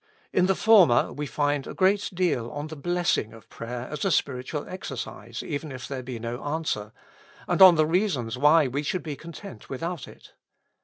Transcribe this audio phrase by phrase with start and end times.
[0.33, 4.09] In the former we find a great deal on the blessing of prayer as a
[4.09, 6.91] spiritual exercise even if there be no answer,
[7.47, 10.33] and on the reasons why we should be content without it.